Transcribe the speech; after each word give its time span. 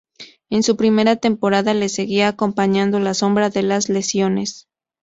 En 0.49 0.63
su 0.63 0.77
primera 0.77 1.17
temporada 1.17 1.75
le 1.75 1.87
seguía 1.87 2.29
acompañando 2.29 2.97
la 2.99 3.13
sombra 3.13 3.51
de 3.51 3.61
las 3.61 3.87
lesiones. 3.87 4.67